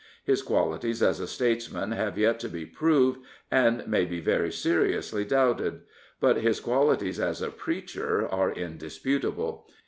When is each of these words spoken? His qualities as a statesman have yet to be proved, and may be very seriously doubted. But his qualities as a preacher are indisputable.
His 0.25 0.41
qualities 0.41 1.03
as 1.03 1.19
a 1.19 1.27
statesman 1.27 1.91
have 1.91 2.17
yet 2.17 2.39
to 2.39 2.49
be 2.49 2.65
proved, 2.65 3.19
and 3.51 3.85
may 3.87 4.03
be 4.03 4.19
very 4.19 4.51
seriously 4.51 5.23
doubted. 5.23 5.81
But 6.19 6.37
his 6.37 6.59
qualities 6.59 7.19
as 7.19 7.39
a 7.39 7.51
preacher 7.51 8.27
are 8.27 8.51
indisputable. 8.51 9.67